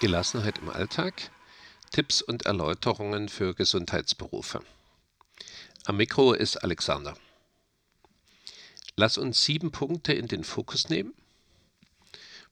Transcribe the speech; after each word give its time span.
Gelassenheit 0.00 0.56
im 0.58 0.70
Alltag, 0.70 1.30
Tipps 1.92 2.22
und 2.22 2.46
Erläuterungen 2.46 3.28
für 3.28 3.54
Gesundheitsberufe. 3.54 4.64
Am 5.84 5.98
Mikro 5.98 6.32
ist 6.32 6.56
Alexander. 6.56 7.18
Lass 8.96 9.18
uns 9.18 9.44
sieben 9.44 9.70
Punkte 9.70 10.14
in 10.14 10.26
den 10.26 10.42
Fokus 10.42 10.88
nehmen. 10.88 11.12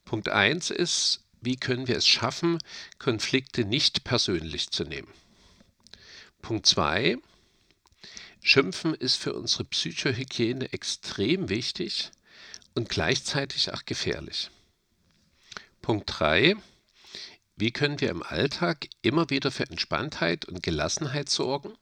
Punkt 0.04 0.28
1 0.28 0.68
ist, 0.68 1.24
wie 1.40 1.56
können 1.56 1.88
wir 1.88 1.96
es 1.96 2.06
schaffen, 2.06 2.58
Konflikte 2.98 3.64
nicht 3.64 4.04
persönlich 4.04 4.70
zu 4.70 4.84
nehmen. 4.84 5.12
Punkt 6.42 6.66
2, 6.66 7.16
Schimpfen 8.42 8.94
ist 8.94 9.16
für 9.16 9.32
unsere 9.32 9.64
Psychohygiene 9.64 10.70
extrem 10.74 11.48
wichtig 11.48 12.10
und 12.74 12.90
gleichzeitig 12.90 13.72
auch 13.72 13.86
gefährlich. 13.86 14.50
Punkt 15.80 16.04
3, 16.18 16.54
wie 17.60 17.72
können 17.72 18.00
wir 18.00 18.10
im 18.10 18.22
Alltag 18.22 18.86
immer 19.02 19.30
wieder 19.30 19.50
für 19.50 19.68
Entspanntheit 19.68 20.44
und 20.44 20.62
Gelassenheit 20.62 21.28
sorgen, 21.28 21.76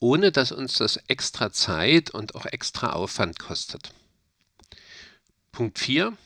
ohne 0.00 0.32
dass 0.32 0.50
uns 0.50 0.78
das 0.78 0.96
extra 1.08 1.52
Zeit 1.52 2.08
und 2.08 2.34
auch 2.34 2.46
extra 2.46 2.94
Aufwand 2.94 3.38
kostet? 3.38 3.92
Punkt 5.52 5.78
4. 5.78 6.16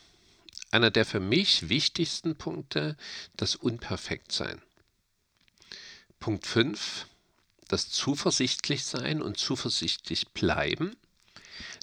Einer 0.71 0.93
der 0.93 1.05
für 1.05 1.19
mich 1.19 1.69
wichtigsten 1.69 2.37
Punkte, 2.37 2.97
das 3.37 3.57
Unperfektsein. 3.57 4.63
Punkt 6.21 6.47
5. 6.47 7.07
Das 7.67 7.91
zuversichtlich 7.91 8.85
sein 8.85 9.23
und 9.23 9.39
zuversichtlich 9.39 10.29
bleiben. 10.29 10.95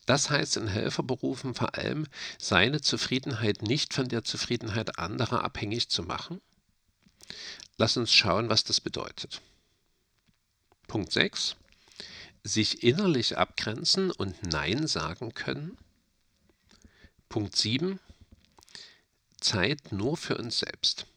Das 0.06 0.30
heißt 0.30 0.56
in 0.56 0.68
Helferberufen 0.70 1.56
vor 1.56 1.76
allem, 1.76 2.08
seine 2.38 2.80
Zufriedenheit 2.80 3.64
nicht 3.64 3.94
von 3.94 4.08
der 4.08 4.24
Zufriedenheit 4.24 4.98
anderer 4.98 5.44
abhängig 5.44 5.90
zu 5.90 6.04
machen 6.04 6.40
Lass 7.78 7.98
uns 7.98 8.14
schauen, 8.14 8.50
was 8.50 8.64
das 8.64 8.82
bedeutet. 8.82 9.42
Punkt 10.88 11.12
6. 11.12 11.56
Sich 12.44 12.84
innerlich 12.84 13.38
abgrenzen 13.38 14.12
und 14.12 14.44
Nein 14.44 14.88
sagen 14.88 15.34
können. 15.34 15.78
Punkt 17.30 17.56
7. 17.56 18.00
Zeit 19.40 19.92
nur 19.92 20.18
für 20.18 20.38
uns 20.38 20.60
selbst. 20.60 21.08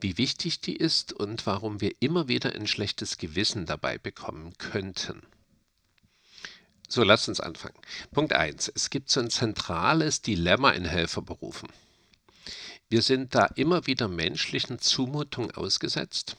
Wie 0.00 0.18
wichtig 0.18 0.60
die 0.60 0.76
ist 0.76 1.12
und 1.12 1.46
warum 1.46 1.80
wir 1.80 1.94
immer 2.00 2.28
wieder 2.28 2.54
ein 2.54 2.66
schlechtes 2.66 3.18
Gewissen 3.18 3.66
dabei 3.66 3.98
bekommen 3.98 4.56
könnten. 4.58 5.22
So, 6.88 7.02
lasst 7.02 7.28
uns 7.28 7.40
anfangen. 7.40 7.78
Punkt 8.12 8.32
1. 8.32 8.68
Es 8.74 8.90
gibt 8.90 9.10
so 9.10 9.20
ein 9.20 9.30
zentrales 9.30 10.22
Dilemma 10.22 10.70
in 10.70 10.84
Helferberufen. 10.84 11.68
Wir 12.88 13.02
sind 13.02 13.34
da 13.34 13.46
immer 13.46 13.86
wieder 13.86 14.08
menschlichen 14.08 14.78
Zumutungen 14.78 15.50
ausgesetzt, 15.52 16.36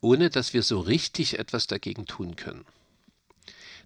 ohne 0.00 0.30
dass 0.30 0.52
wir 0.52 0.62
so 0.62 0.80
richtig 0.80 1.38
etwas 1.38 1.66
dagegen 1.66 2.06
tun 2.06 2.36
können. 2.36 2.64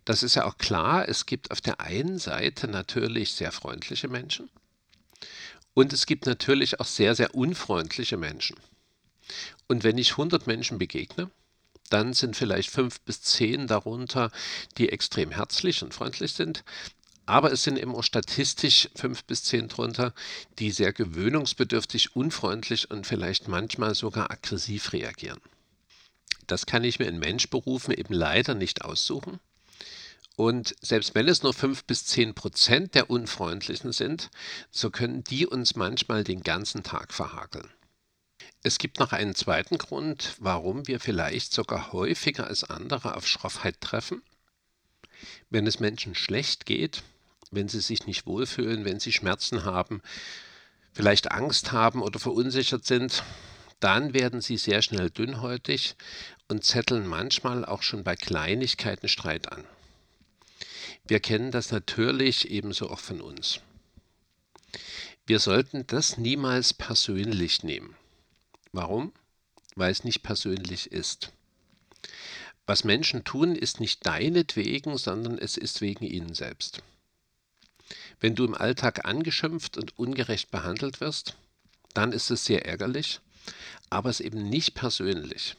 Das 0.05 0.23
ist 0.23 0.35
ja 0.35 0.47
auch 0.47 0.57
klar, 0.59 1.09
es 1.09 1.27
gibt 1.27 1.51
auf 1.51 1.61
der 1.61 1.81
einen 1.81 2.19
Seite 2.19 2.67
natürlich 2.67 3.35
sehr 3.35 3.53
freundliche 3.53 4.09
Menschen 4.09 4.49
und 5.75 5.93
es 5.93 6.07
gibt 6.07 6.27
natürlich 6.27 6.81
auch 6.81 6.87
sehr, 6.87 7.15
sehr 7.15 7.35
unfreundliche 7.35 8.17
Menschen. 8.17 8.57
Und 9.69 9.85
wenn 9.85 9.99
ich 9.99 10.13
100 10.13 10.47
Menschen 10.47 10.79
begegne, 10.79 11.31
dann 11.91 12.15
sind 12.15 12.37
vielleicht 12.37 12.71
fünf 12.71 13.01
bis 13.03 13.23
zehn 13.23 13.67
darunter, 13.67 14.31
die 14.77 14.89
extrem 14.89 15.31
herzlich 15.31 15.83
und 15.83 15.95
freundlich 15.95 16.33
sind. 16.33 16.65
Aber 17.29 17.53
es 17.53 17.63
sind 17.63 17.79
eben 17.79 17.95
auch 17.95 18.05
statistisch 18.05 18.89
fünf 18.95 19.23
bis 19.25 19.45
zehn 19.45 19.69
drunter, 19.69 20.15
die 20.59 20.71
sehr 20.71 20.95
gewöhnungsbedürftig, 20.95 22.17
unfreundlich 22.17 22.91
und 22.91 23.07
vielleicht 23.07 23.49
manchmal 23.49 23.95
sogar 23.95 24.31
aggressiv 24.31 24.95
reagieren. 24.95 25.39
Das 26.47 26.65
kann 26.65 26.85
ich 26.85 26.99
mir 26.99 27.05
in 27.05 27.19
Menschberufen 27.19 27.93
eben 27.93 28.15
leider 28.15 28.55
nicht 28.55 28.83
aussuchen. 28.83 29.41
Und 30.37 30.75
selbst 30.81 31.15
wenn 31.15 31.29
es 31.29 31.43
nur 31.43 31.53
fünf 31.53 31.85
bis 31.85 32.07
zehn 32.07 32.33
Prozent 32.33 32.95
der 32.95 33.11
Unfreundlichen 33.11 33.93
sind, 33.93 34.31
so 34.71 34.89
können 34.89 35.23
die 35.23 35.47
uns 35.47 35.77
manchmal 35.77 36.25
den 36.25 36.43
ganzen 36.43 36.83
Tag 36.83 37.13
verhakeln. 37.13 37.69
Es 38.63 38.79
gibt 38.79 39.01
noch 39.01 39.13
einen 39.13 39.35
zweiten 39.35 39.77
Grund, 39.77 40.35
warum 40.39 40.89
wir 40.89 40.99
vielleicht 40.99 41.53
sogar 41.53 41.93
häufiger 41.93 42.47
als 42.47 42.65
andere 42.65 43.17
auf 43.17 43.27
Schroffheit 43.27 43.83
treffen. 43.83 44.23
Wenn 45.51 45.67
es 45.67 45.79
Menschen 45.79 46.15
schlecht 46.15 46.65
geht, 46.65 47.03
wenn 47.51 47.69
sie 47.69 47.81
sich 47.81 48.07
nicht 48.07 48.27
wohlfühlen, 48.27 48.85
wenn 48.85 49.01
sie 49.01 49.13
Schmerzen 49.13 49.65
haben, 49.65 50.03
vielleicht 50.93 51.31
Angst 51.31 51.73
haben 51.73 52.03
oder 52.03 52.19
verunsichert 52.19 52.85
sind, 52.85 53.23
dann 53.81 54.15
werden 54.15 54.41
sie 54.41 54.57
sehr 54.57 54.83
schnell 54.83 55.11
dünnhäutig 55.11 55.95
und 56.49 56.65
zetteln 56.65 57.07
manchmal 57.07 57.65
auch 57.65 57.83
schon 57.83 58.03
bei 58.03 58.17
Kleinigkeiten 58.17 59.09
Streit 59.09 59.53
an. 59.53 59.65
Wir 61.07 61.21
kennen 61.21 61.51
das 61.51 61.71
natürlich 61.71 62.51
ebenso 62.51 62.91
auch 62.91 62.99
von 62.99 63.21
uns. 63.21 63.61
Wir 65.27 65.39
sollten 65.39 65.87
das 65.87 66.19
niemals 66.19 66.75
persönlich 66.75 67.63
nehmen. 67.63 67.95
Warum? 68.73 69.13
Weil 69.75 69.93
es 69.93 70.05
nicht 70.05 70.23
persönlich 70.23 70.91
ist. 70.91 71.33
Was 72.67 72.85
Menschen 72.85 73.25
tun, 73.25 73.55
ist 73.55 73.81
nicht 73.81 74.05
deinetwegen, 74.07 74.99
sondern 74.99 75.39
es 75.39 75.57
ist 75.57 75.81
wegen 75.81 76.05
ihnen 76.05 76.35
selbst. 76.35 76.83
Wenn 78.21 78.35
du 78.35 78.45
im 78.45 78.55
Alltag 78.55 79.05
angeschimpft 79.05 79.77
und 79.77 79.99
ungerecht 79.99 80.51
behandelt 80.51 81.01
wirst, 81.01 81.37
dann 81.95 82.13
ist 82.13 82.31
es 82.31 82.45
sehr 82.45 82.67
ärgerlich, 82.67 83.21
aber 83.91 84.11
es 84.11 84.21
eben 84.21 84.49
nicht 84.49 84.75
persönlich. 84.75 85.57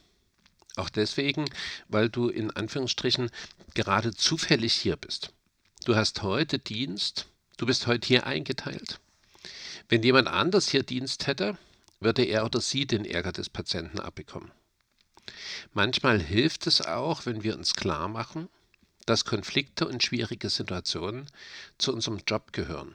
Auch 0.76 0.90
deswegen, 0.90 1.46
weil 1.88 2.10
du 2.10 2.30
in 2.30 2.52
Anführungsstrichen 2.52 3.32
gerade 3.74 4.14
zufällig 4.14 4.74
hier 4.74 4.96
bist. 4.96 5.32
Du 5.86 5.96
hast 5.96 6.22
heute 6.22 6.60
Dienst, 6.60 7.28
du 7.58 7.66
bist 7.66 7.88
heute 7.88 8.08
hier 8.08 8.26
eingeteilt. 8.26 9.00
Wenn 9.88 10.04
jemand 10.04 10.28
anders 10.28 10.70
hier 10.70 10.84
Dienst 10.84 11.28
hätte, 11.28 11.58
würde 12.00 12.24
er 12.24 12.46
oder 12.46 12.62
sie 12.62 12.86
den 12.86 13.06
Ärger 13.06 13.32
des 13.32 13.50
Patienten 13.50 14.00
abbekommen. 14.00 14.52
Manchmal 15.74 16.20
hilft 16.20 16.68
es 16.68 16.82
auch, 16.82 17.26
wenn 17.26 17.44
wir 17.44 17.56
uns 17.58 17.74
klar 17.74 18.08
machen, 18.08 18.50
dass 19.10 19.26
Konflikte 19.26 19.88
und 19.88 20.04
schwierige 20.04 20.52
Situationen 20.52 21.26
zu 21.80 21.92
unserem 21.92 22.20
Job 22.28 22.54
gehören 22.54 22.94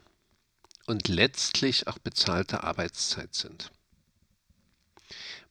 und 0.87 1.09
letztlich 1.09 1.89
auch 1.89 1.99
bezahlte 1.99 2.63
Arbeitszeit 2.63 3.35
sind. 3.35 3.73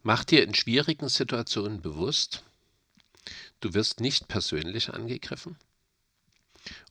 Mach 0.03 0.23
dir 0.23 0.41
in 0.41 0.53
schwierigen 0.53 1.09
Situationen 1.09 1.81
bewusst, 1.81 2.43
du 3.59 3.73
wirst 3.73 3.99
nicht 3.99 4.29
persönlich 4.29 4.93
angegriffen 4.93 5.57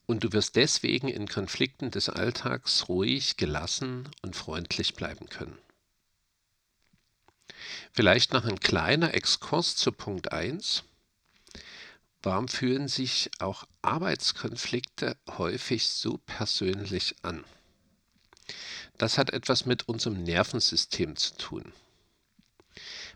und 0.05 0.23
du 0.23 0.33
wirst 0.33 0.57
deswegen 0.57 1.09
in 1.09 1.27
Konflikten 1.27 1.91
des 1.91 2.11
Alltags 2.11 2.91
ruhig, 2.91 3.39
gelassen 3.39 4.07
und 4.21 4.37
freundlich 4.37 4.97
bleiben 4.97 5.31
können. 5.31 5.57
Vielleicht 7.93 8.35
noch 8.35 8.45
ein 8.45 8.61
kleiner 8.61 9.15
Exkurs 9.15 9.77
zu 9.77 9.93
Punkt 9.93 10.31
1. 10.31 10.85
Warum 12.23 12.47
fühlen 12.47 12.87
sich 12.87 13.31
auch 13.41 13.65
Arbeitskonflikte 13.83 15.17
häufig 15.39 15.89
so 15.89 16.19
persönlich 16.25 17.17
an? 17.23 17.45
Das 18.97 19.19
hat 19.19 19.31
etwas 19.31 19.67
mit 19.67 19.89
unserem 19.89 20.23
Nervensystem 20.23 21.17
zu 21.17 21.37
tun. 21.37 21.73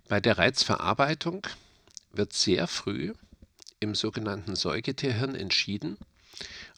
Bei 0.08 0.20
der 0.20 0.38
Reizverarbeitung 0.38 1.46
wird 2.12 2.32
sehr 2.32 2.66
früh 2.66 3.14
im 3.78 3.94
sogenannten 3.94 4.56
Säugetierhirn 4.56 5.36
entschieden, 5.36 5.98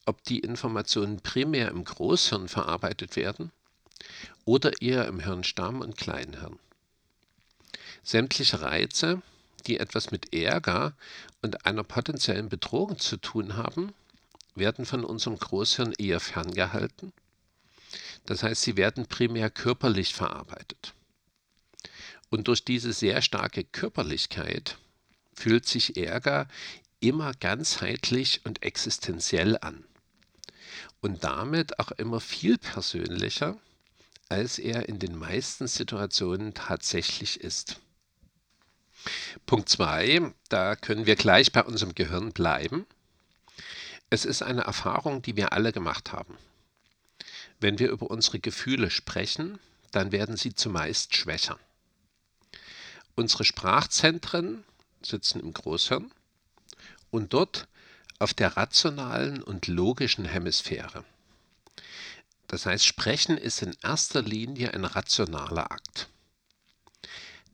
ob 0.04 0.22
die 0.24 0.40
Informationen 0.40 1.20
primär 1.20 1.68
im 1.68 1.84
Großhirn 1.84 2.48
verarbeitet 2.48 3.16
werden 3.16 3.52
oder 4.44 4.82
eher 4.82 5.06
im 5.06 5.20
Hirnstamm 5.20 5.80
und 5.80 5.96
Kleinhirn. 5.96 6.58
Sämtliche 8.02 8.60
Reize 8.60 9.22
die 9.66 9.78
etwas 9.78 10.10
mit 10.10 10.34
Ärger 10.34 10.94
und 11.42 11.66
einer 11.66 11.84
potenziellen 11.84 12.48
Bedrohung 12.48 12.98
zu 12.98 13.16
tun 13.16 13.56
haben, 13.56 13.92
werden 14.54 14.86
von 14.86 15.04
unserem 15.04 15.38
Großhirn 15.38 15.92
eher 15.98 16.20
ferngehalten. 16.20 17.12
Das 18.26 18.42
heißt, 18.42 18.62
sie 18.62 18.76
werden 18.76 19.06
primär 19.06 19.50
körperlich 19.50 20.14
verarbeitet. 20.14 20.94
Und 22.30 22.48
durch 22.48 22.64
diese 22.64 22.92
sehr 22.92 23.22
starke 23.22 23.64
Körperlichkeit 23.64 24.76
fühlt 25.34 25.66
sich 25.66 25.96
Ärger 25.96 26.48
immer 27.00 27.32
ganzheitlich 27.34 28.42
und 28.44 28.62
existenziell 28.62 29.56
an. 29.60 29.84
Und 31.00 31.24
damit 31.24 31.78
auch 31.78 31.92
immer 31.92 32.20
viel 32.20 32.58
persönlicher, 32.58 33.56
als 34.28 34.58
er 34.58 34.88
in 34.88 34.98
den 34.98 35.16
meisten 35.16 35.66
Situationen 35.68 36.54
tatsächlich 36.54 37.40
ist. 37.40 37.80
Punkt 39.46 39.68
2, 39.68 40.32
da 40.48 40.76
können 40.76 41.06
wir 41.06 41.16
gleich 41.16 41.52
bei 41.52 41.62
unserem 41.62 41.94
Gehirn 41.94 42.32
bleiben. 42.32 42.86
Es 44.10 44.24
ist 44.24 44.42
eine 44.42 44.62
Erfahrung, 44.62 45.22
die 45.22 45.36
wir 45.36 45.52
alle 45.52 45.72
gemacht 45.72 46.12
haben. 46.12 46.36
Wenn 47.60 47.78
wir 47.78 47.90
über 47.90 48.10
unsere 48.10 48.38
Gefühle 48.38 48.90
sprechen, 48.90 49.58
dann 49.90 50.12
werden 50.12 50.36
sie 50.36 50.54
zumeist 50.54 51.16
schwächer. 51.16 51.58
Unsere 53.14 53.44
Sprachzentren 53.44 54.64
sitzen 55.02 55.40
im 55.40 55.52
Großhirn 55.52 56.12
und 57.10 57.32
dort 57.32 57.66
auf 58.18 58.34
der 58.34 58.56
rationalen 58.56 59.42
und 59.42 59.66
logischen 59.66 60.24
Hemisphäre. 60.24 61.04
Das 62.46 62.64
heißt, 62.64 62.86
Sprechen 62.86 63.36
ist 63.36 63.62
in 63.62 63.76
erster 63.82 64.22
Linie 64.22 64.72
ein 64.72 64.84
rationaler 64.84 65.70
Akt. 65.70 66.08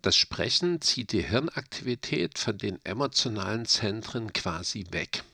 Das 0.05 0.17
Sprechen 0.17 0.83
zieht 0.83 1.13
die 1.13 1.23
Hirnaktivität 1.23 2.39
von 2.39 2.59
den 2.59 2.79
emotionalen 2.85 3.65
Zentren 3.65 4.35
quasi 4.35 4.85
weg. 4.91 5.25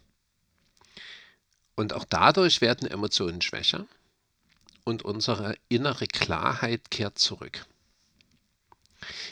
Und 1.75 1.93
auch 1.93 2.05
dadurch 2.05 2.61
werden 2.61 2.87
Emotionen 2.87 3.43
schwächer 3.43 3.89
und 4.85 5.03
unsere 5.03 5.57
innere 5.69 6.07
Klarheit 6.07 6.89
kehrt 6.93 7.19
zurück. 7.19 7.67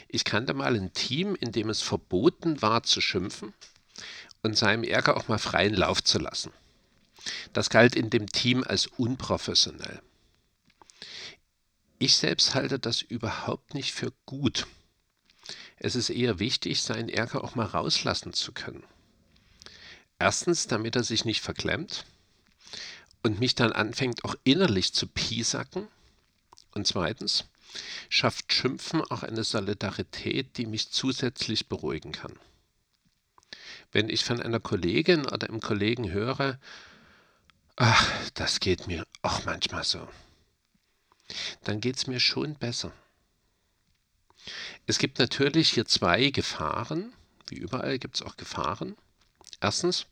Ich 0.09 0.25
kannte 0.25 0.53
mal 0.53 0.75
ein 0.75 0.91
Team, 0.91 1.35
in 1.35 1.53
dem 1.53 1.69
es 1.69 1.81
verboten 1.81 2.61
war 2.61 2.83
zu 2.83 2.99
schimpfen 2.99 3.53
und 4.41 4.57
seinem 4.57 4.83
Ärger 4.83 5.15
auch 5.15 5.29
mal 5.29 5.39
freien 5.39 5.73
Lauf 5.73 6.03
zu 6.03 6.19
lassen. 6.19 6.51
Das 7.53 7.69
galt 7.69 7.95
in 7.95 8.09
dem 8.09 8.27
Team 8.27 8.65
als 8.65 8.87
unprofessionell. 8.87 10.01
Ich 11.97 12.17
selbst 12.17 12.55
halte 12.55 12.77
das 12.77 13.01
überhaupt 13.01 13.73
nicht 13.73 13.93
für 13.93 14.11
gut. 14.25 14.67
Es 15.79 15.95
ist 15.95 16.09
eher 16.09 16.39
wichtig, 16.39 16.83
seinen 16.83 17.09
Ärger 17.09 17.43
auch 17.43 17.55
mal 17.55 17.65
rauslassen 17.65 18.33
zu 18.33 18.51
können. 18.51 18.83
Erstens, 20.19 20.67
damit 20.67 20.97
er 20.97 21.03
sich 21.03 21.23
nicht 21.23 21.41
verklemmt 21.41 22.05
und 23.23 23.39
mich 23.39 23.55
dann 23.55 23.71
anfängt 23.71 24.25
auch 24.25 24.35
innerlich 24.43 24.93
zu 24.93 25.07
piesacken. 25.07 25.87
Und 26.71 26.85
zweitens, 26.85 27.45
schafft 28.09 28.51
Schimpfen 28.51 29.01
auch 29.01 29.23
eine 29.23 29.45
Solidarität, 29.45 30.57
die 30.57 30.65
mich 30.65 30.91
zusätzlich 30.91 31.67
beruhigen 31.67 32.11
kann. 32.11 32.37
Wenn 33.91 34.09
ich 34.09 34.23
von 34.23 34.41
einer 34.41 34.59
Kollegin 34.59 35.25
oder 35.25 35.47
einem 35.47 35.61
Kollegen 35.61 36.11
höre, 36.11 36.59
ach, 37.77 38.29
das 38.33 38.59
geht 38.59 38.87
mir 38.87 39.07
auch 39.21 39.45
manchmal 39.45 39.83
so, 39.83 40.07
dann 41.63 41.79
geht 41.79 41.95
es 41.95 42.07
mir 42.07 42.19
schon 42.19 42.55
besser. 42.55 42.91
Es 44.85 44.97
gibt 44.97 45.19
natürlich 45.19 45.69
hier 45.71 45.85
zwei 45.85 46.29
Gefahren, 46.29 47.13
wie 47.47 47.55
überall 47.55 47.99
gibt 47.99 48.15
es 48.15 48.21
auch 48.21 48.37
Gefahren. 48.37 48.95
Erstens, 49.61 50.05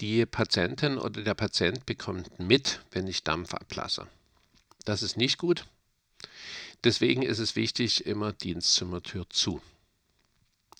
die 0.00 0.26
Patientin 0.26 0.98
oder 0.98 1.22
der 1.22 1.34
Patient 1.34 1.86
bekommt 1.86 2.38
mit, 2.38 2.80
wenn 2.92 3.06
ich 3.06 3.24
Dampf 3.24 3.54
ablasse. 3.54 4.06
Das 4.84 5.02
ist 5.02 5.16
nicht 5.16 5.38
gut. 5.38 5.66
Deswegen 6.84 7.22
ist 7.22 7.38
es 7.38 7.56
wichtig, 7.56 8.06
immer 8.06 8.32
Dienstzimmertür 8.32 9.28
zu. 9.30 9.60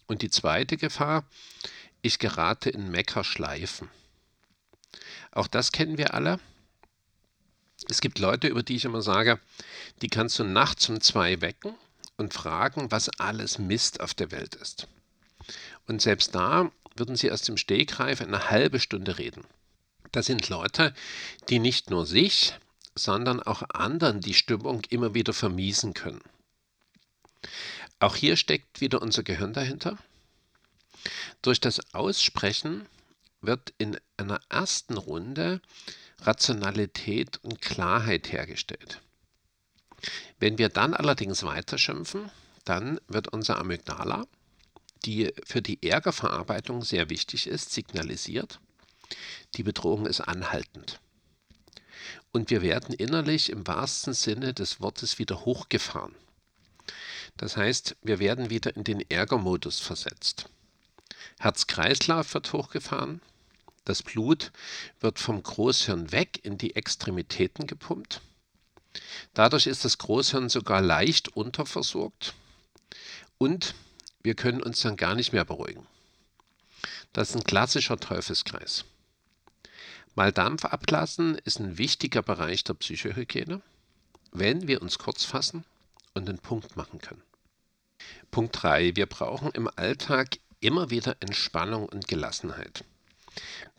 Und 0.07 0.23
die 0.23 0.31
zweite 0.31 0.77
Gefahr, 0.77 1.25
ich 2.03 2.19
gerate 2.19 2.71
in 2.71 2.91
Meckerschleifen. 2.91 3.91
Auch 5.33 5.49
das 5.49 5.73
kennen 5.73 5.99
wir 5.99 6.15
alle. 6.15 6.41
Es 7.89 8.01
gibt 8.01 8.19
Leute, 8.19 8.49
über 8.49 8.63
die 8.63 8.77
ich 8.77 8.85
immer 8.85 9.03
sage, 9.03 9.41
die 10.03 10.09
kannst 10.09 10.39
du 10.39 10.45
nachts 10.45 10.89
um 10.89 11.01
zwei 11.01 11.41
wecken 11.41 11.75
und 12.19 12.35
fragen, 12.35 12.91
was 12.91 13.09
alles 13.19 13.59
Mist 13.59 14.01
auf 14.01 14.13
der 14.13 14.31
Welt 14.31 14.55
ist. 14.57 14.87
Und 15.87 16.03
selbst 16.03 16.35
da 16.35 16.71
würden 16.97 17.17
sie 17.17 17.31
aus 17.33 17.43
dem 17.43 17.57
Stegreif 17.57 18.21
eine 18.21 18.51
halbe 18.51 18.81
Stunde 18.81 19.19
reden. 19.19 19.45
Das 20.13 20.27
sind 20.27 20.49
Leute, 20.49 20.93
die 21.49 21.59
nicht 21.59 21.91
nur 21.91 22.05
sich, 22.07 22.55
sondern 22.95 23.43
auch 23.43 23.63
anderen 23.71 24.21
die 24.21 24.35
Stimmung 24.35 24.83
immer 24.91 25.15
wieder 25.15 25.33
vermiesen 25.33 25.95
können. 25.95 26.23
Auch 28.01 28.17
hier 28.17 28.37
steckt 28.37 28.81
wieder 28.81 29.01
unser 29.01 29.23
Gehirn 29.23 29.53
dahinter. 29.53 29.97
Durch 31.43 31.61
das 31.61 31.95
Aussprechen 31.95 32.87
wird 33.41 33.73
in 33.79 33.97
einer 34.17 34.41
ersten 34.49 34.97
Runde 34.97 35.61
Rationalität 36.21 37.39
und 37.45 37.61
Klarheit 37.61 38.33
hergestellt. 38.33 39.01
Wenn 40.39 40.59
wir 40.59 40.69
dann 40.69 40.95
allerdings 40.95 41.43
weiterschimpfen, 41.43 42.31
dann 42.65 43.01
wird 43.09 43.29
unser 43.29 43.59
Amygdala, 43.59 44.27
die 45.05 45.33
für 45.45 45.63
die 45.63 45.83
Ärgerverarbeitung 45.83 46.83
sehr 46.83 47.11
wichtig 47.11 47.47
ist, 47.47 47.73
signalisiert, 47.73 48.61
die 49.55 49.63
Bedrohung 49.63 50.07
ist 50.07 50.21
anhaltend. 50.21 51.01
Und 52.33 52.51
wir 52.51 52.63
werden 52.63 52.95
innerlich 52.95 53.51
im 53.51 53.67
wahrsten 53.67 54.13
Sinne 54.13 54.55
des 54.55 54.81
Wortes 54.81 55.19
wieder 55.19 55.45
hochgefahren. 55.45 56.15
Das 57.37 57.57
heißt, 57.57 57.97
wir 58.03 58.19
werden 58.19 58.51
wieder 58.51 58.77
in 58.77 58.85
den 58.85 59.01
Ärgermodus 59.09 59.81
versetzt. 59.81 60.49
Herz-Kreislauf 61.39 62.35
wird 62.35 62.53
hochgefahren, 62.53 63.21
das 63.85 64.03
Blut 64.03 64.53
wird 65.01 65.19
vom 65.19 65.43
Großhirn 65.43 66.13
weg 66.13 66.41
in 66.43 66.59
die 66.59 66.77
Extremitäten 66.77 67.67
gepumpt. 67.67 68.21
Dadurch 69.35 69.67
ist 69.67 69.85
das 69.85 69.99
Großhirn 69.99 70.49
sogar 70.49 70.81
leicht 70.81 71.29
unterversorgt 71.29 72.35
und 73.39 73.75
wir 74.23 74.35
können 74.35 74.63
uns 74.63 74.81
dann 74.81 74.97
gar 74.97 75.15
nicht 75.15 75.33
mehr 75.33 75.45
beruhigen. 75.45 75.87
Das 77.13 77.31
ist 77.31 77.37
ein 77.37 77.45
klassischer 77.45 77.99
Teufelskreis. 77.99 78.85
Mal 80.15 80.33
Dampf 80.33 80.65
ablassen 80.65 81.37
ist 81.45 81.61
ein 81.61 81.79
wichtiger 81.79 82.23
Bereich 82.23 82.65
der 82.65 82.75
Psychohygiene, 82.75 83.63
wenn 84.33 84.67
wir 84.67 84.83
uns 84.83 84.99
kurz 84.99 85.25
fassen 85.25 85.65
und 86.15 86.29
einen 86.29 86.39
Punkt 86.39 86.77
machen 86.77 87.01
können. 87.01 87.23
Punkt 88.31 88.63
3. 88.63 88.97
Wir 88.97 89.07
brauchen 89.07 89.51
im 89.53 89.71
Alltag 89.77 90.39
immer 90.61 90.91
wieder 90.91 91.17
Entspannung 91.21 91.89
und 91.89 92.09
Gelassenheit. 92.09 92.85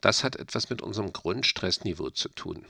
Das 0.02 0.24
hat 0.24 0.38
etwas 0.38 0.70
mit 0.70 0.82
unserem 0.82 1.12
Grundstressniveau 1.12 2.10
zu 2.12 2.30
tun. 2.30 2.66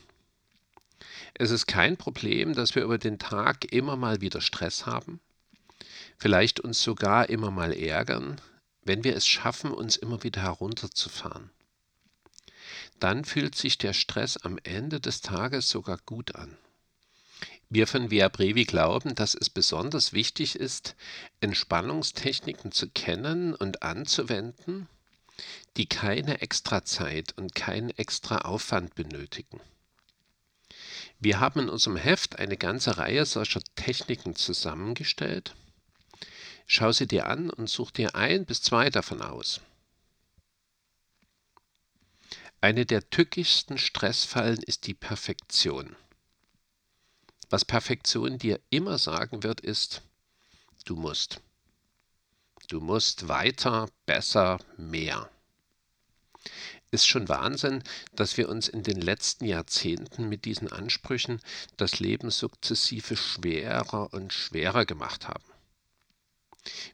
Es 1.33 1.51
ist 1.51 1.67
kein 1.67 1.97
Problem, 1.97 2.53
dass 2.53 2.75
wir 2.75 2.83
über 2.83 2.97
den 2.97 3.19
Tag 3.19 3.71
immer 3.71 3.95
mal 3.95 4.21
wieder 4.21 4.41
Stress 4.41 4.85
haben, 4.85 5.19
vielleicht 6.17 6.59
uns 6.59 6.81
sogar 6.81 7.29
immer 7.29 7.51
mal 7.51 7.73
ärgern, 7.73 8.41
wenn 8.83 9.03
wir 9.03 9.15
es 9.15 9.27
schaffen, 9.27 9.71
uns 9.71 9.97
immer 9.97 10.23
wieder 10.23 10.41
herunterzufahren. 10.41 11.49
Dann 12.99 13.23
fühlt 13.23 13.55
sich 13.55 13.77
der 13.77 13.93
Stress 13.93 14.37
am 14.37 14.57
Ende 14.63 14.99
des 14.99 15.21
Tages 15.21 15.69
sogar 15.69 15.97
gut 16.05 16.35
an. 16.35 16.57
Wir 17.69 17.85
von 17.85 18.09
Via 18.09 18.29
Brevi 18.29 18.65
glauben, 18.65 19.13
dass 19.13 19.35
es 19.35 19.49
besonders 19.49 20.11
wichtig 20.11 20.55
ist, 20.55 20.95
Entspannungstechniken 21.39 22.71
zu 22.71 22.89
kennen 22.89 23.53
und 23.53 23.83
anzuwenden, 23.83 24.87
die 25.77 25.85
keine 25.85 26.41
extra 26.41 26.83
Zeit 26.83 27.37
und 27.37 27.53
keinen 27.53 27.91
extra 27.91 28.39
Aufwand 28.39 28.95
benötigen. 28.95 29.61
Wir 31.19 31.41
haben 31.41 31.59
in 31.61 31.69
unserem 31.69 31.97
Heft 31.97 32.39
eine 32.39 32.55
ganze 32.55 32.97
Reihe 32.97 33.25
solcher 33.25 33.61
Techniken 33.75 34.35
zusammengestellt. 34.35 35.53
Schau 36.65 36.93
sie 36.93 37.07
dir 37.07 37.27
an 37.27 37.49
und 37.49 37.69
such 37.69 37.91
dir 37.91 38.15
ein 38.15 38.45
bis 38.45 38.61
zwei 38.61 38.89
davon 38.89 39.21
aus. 39.21 39.59
Eine 42.61 42.85
der 42.85 43.09
tückischsten 43.09 43.77
Stressfallen 43.77 44.61
ist 44.63 44.87
die 44.87 44.93
Perfektion. 44.93 45.95
Was 47.49 47.65
Perfektion 47.65 48.37
dir 48.37 48.59
immer 48.69 48.97
sagen 48.97 49.43
wird, 49.43 49.59
ist, 49.61 50.01
du 50.85 50.95
musst. 50.95 51.41
Du 52.67 52.79
musst 52.79 53.27
weiter, 53.27 53.89
besser, 54.05 54.59
mehr. 54.77 55.29
Ist 56.91 57.07
schon 57.07 57.29
Wahnsinn, 57.29 57.83
dass 58.15 58.37
wir 58.37 58.49
uns 58.49 58.67
in 58.67 58.81
den 58.81 58.99
letzten 58.99 59.45
Jahrzehnten 59.45 60.27
mit 60.27 60.45
diesen 60.45 60.71
Ansprüchen 60.71 61.39
das 61.77 61.99
Leben 61.99 62.31
sukzessive 62.31 63.15
schwerer 63.15 64.11
und 64.11 64.33
schwerer 64.33 64.85
gemacht 64.85 65.27
haben. 65.27 65.43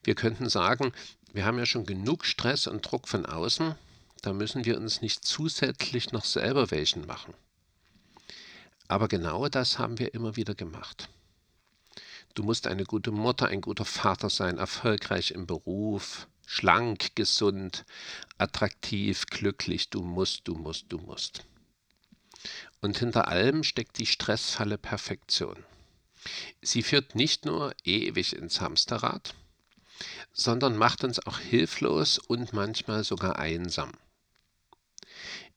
Wir 0.03 0.15
könnten 0.15 0.49
sagen, 0.49 0.93
wir 1.31 1.45
haben 1.45 1.57
ja 1.57 1.65
schon 1.65 1.85
genug 1.85 2.25
Stress 2.25 2.67
und 2.67 2.81
Druck 2.81 3.07
von 3.07 3.25
außen, 3.25 3.75
da 4.21 4.33
müssen 4.33 4.65
wir 4.65 4.77
uns 4.77 5.01
nicht 5.01 5.23
zusätzlich 5.23 6.11
noch 6.11 6.25
selber 6.25 6.71
welchen 6.71 7.05
machen. 7.05 7.33
Aber 8.87 9.07
genau 9.07 9.47
das 9.49 9.79
haben 9.79 9.97
wir 9.99 10.13
immer 10.13 10.35
wieder 10.35 10.55
gemacht. 10.55 11.09
Du 12.33 12.43
musst 12.43 12.67
eine 12.67 12.83
gute 12.83 13.11
Mutter, 13.11 13.47
ein 13.47 13.61
guter 13.61 13.85
Vater 13.85 14.29
sein, 14.29 14.57
erfolgreich 14.57 15.31
im 15.31 15.47
Beruf, 15.47 16.27
schlank, 16.45 17.15
gesund, 17.15 17.85
attraktiv, 18.37 19.25
glücklich. 19.27 19.89
Du 19.89 20.01
musst, 20.01 20.47
du 20.47 20.55
musst, 20.55 20.85
du 20.89 20.97
musst. 20.97 21.43
Und 22.81 22.99
hinter 22.99 23.27
allem 23.27 23.63
steckt 23.63 23.97
die 23.97 24.05
Stressfalle 24.05 24.77
Perfektion. 24.77 25.63
Sie 26.61 26.83
führt 26.83 27.15
nicht 27.15 27.45
nur 27.45 27.73
ewig 27.83 28.35
ins 28.35 28.61
Hamsterrad, 28.61 29.33
sondern 30.33 30.77
macht 30.77 31.03
uns 31.03 31.25
auch 31.25 31.39
hilflos 31.39 32.17
und 32.19 32.53
manchmal 32.53 33.03
sogar 33.03 33.39
einsam. 33.39 33.91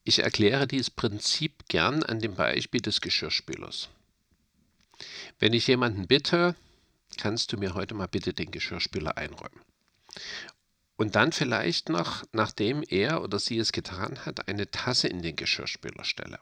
Ich 0.04 0.21
erkläre 0.21 0.66
dieses 0.66 0.90
Prinzip 0.90 1.68
gern 1.68 2.02
an 2.02 2.21
dem 2.21 2.35
Beispiel 2.35 2.80
des 2.80 3.00
Geschirrspülers. 3.00 3.88
Wenn 5.38 5.52
ich 5.52 5.66
jemanden 5.66 6.07
bitte, 6.07 6.54
kannst 7.16 7.52
du 7.52 7.59
mir 7.59 7.75
heute 7.75 7.95
mal 7.95 8.09
bitte 8.09 8.33
den 8.33 8.50
Geschirrspüler 8.50 9.16
einräumen. 9.16 9.61
Und 10.99 11.14
dann 11.14 11.31
vielleicht 11.31 11.90
noch, 11.90 12.25
nachdem 12.33 12.83
er 12.83 13.23
oder 13.23 13.38
sie 13.38 13.57
es 13.57 13.71
getan 13.71 14.26
hat, 14.26 14.49
eine 14.49 14.69
Tasse 14.69 15.07
in 15.07 15.23
den 15.23 15.37
Geschirrspüler 15.37 16.02
stelle. 16.02 16.40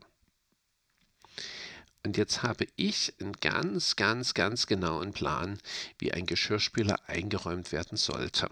Und 2.03 2.17
jetzt 2.17 2.43
habe 2.43 2.67
ich 2.75 3.13
einen 3.21 3.35
ganz, 3.35 3.97
ganz, 3.97 4.33
ganz 4.33 4.67
genauen 4.67 5.13
Plan, 5.13 5.59
wie 5.99 6.13
ein 6.13 6.25
Geschirrspüler 6.25 7.07
eingeräumt 7.07 7.71
werden 7.71 7.99
sollte. 7.99 8.49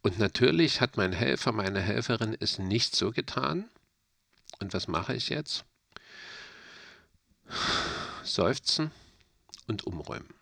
Und 0.00 0.18
natürlich 0.18 0.80
hat 0.80 0.96
mein 0.96 1.12
Helfer, 1.12 1.52
meine 1.52 1.82
Helferin 1.82 2.34
es 2.40 2.58
nicht 2.58 2.96
so 2.96 3.10
getan. 3.10 3.68
Und 4.58 4.72
was 4.72 4.88
mache 4.88 5.14
ich 5.14 5.28
jetzt? 5.28 5.66
Seufzen 8.22 8.90
und 9.66 9.86
umräumen. 9.86 10.32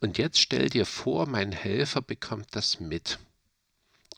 Und 0.00 0.18
jetzt 0.18 0.38
stell 0.38 0.68
dir 0.68 0.86
vor, 0.86 1.26
mein 1.26 1.52
Helfer 1.52 2.02
bekommt 2.02 2.48
das 2.56 2.80
mit. 2.80 3.18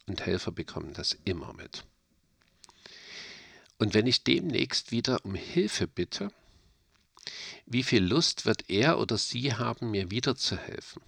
Und 0.07 0.27
Helfer 0.27 0.53
bekommen 0.53 0.93
das 0.95 1.17
immer 1.25 1.53
mit. 1.53 1.85
Und 3.79 3.95
wenn 3.95 4.07
ich 4.07 4.25
demnächst 4.25 4.93
wieder 4.93 5.25
um 5.25 5.35
Hilfe 5.35 5.87
bitte, 5.87 6.31
wie 7.67 7.83
viel 7.83 8.05
Lust 8.05 8.47
wird 8.47 8.69
er 8.69 8.99
oder 8.99 9.19
sie 9.19 9.55
haben, 9.55 9.91
mir 9.91 10.11
wieder 10.11 10.37
zu 10.37 10.57
helfen? 10.57 11.03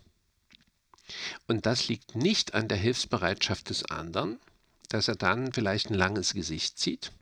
Und 1.46 1.66
das 1.66 1.88
liegt 1.88 2.14
nicht 2.14 2.54
an 2.54 2.68
der 2.68 2.78
Hilfsbereitschaft 2.78 3.70
des 3.70 3.84
anderen, 3.84 4.40
dass 4.88 5.08
er 5.08 5.16
dann 5.16 5.52
vielleicht 5.52 5.90
ein 5.90 5.94
langes 5.94 6.34
Gesicht 6.34 6.78
zieht, 6.78 7.12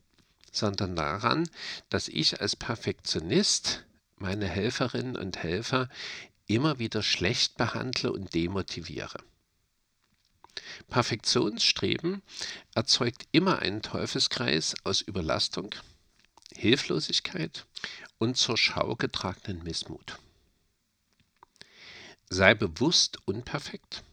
sondern 0.51 0.95
daran, 0.95 1.49
dass 1.89 2.07
ich 2.07 2.39
als 2.39 2.55
Perfektionist 2.55 3.83
meine 4.17 4.47
Helferinnen 4.47 5.17
und 5.17 5.37
Helfer 5.43 5.89
immer 6.53 6.79
wieder 6.79 7.01
schlecht 7.01 7.57
behandle 7.57 8.11
und 8.11 8.33
demotiviere. 8.33 9.17
Perfektionsstreben 10.87 12.21
erzeugt 12.75 13.27
immer 13.31 13.59
einen 13.59 13.81
Teufelskreis 13.81 14.75
aus 14.83 15.01
Überlastung, 15.01 15.73
Hilflosigkeit 16.55 17.65
und 18.19 18.37
zur 18.37 18.57
Schau 18.57 18.95
getragenen 18.95 19.63
Missmut. 19.63 20.19
Sei 22.29 22.53
bewusst 22.53 23.17
unperfekt. 23.25 24.03